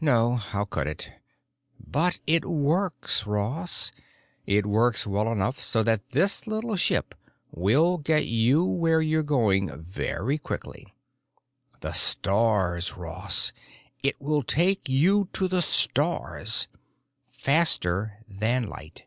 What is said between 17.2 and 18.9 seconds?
Faster than